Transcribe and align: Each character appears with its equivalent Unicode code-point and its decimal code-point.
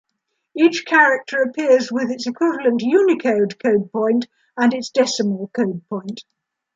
Each 0.57 0.83
character 0.83 1.43
appears 1.43 1.91
with 1.91 2.09
its 2.09 2.25
equivalent 2.25 2.81
Unicode 2.81 3.59
code-point 3.61 4.25
and 4.57 4.73
its 4.73 4.89
decimal 4.89 5.49
code-point. 5.53 6.23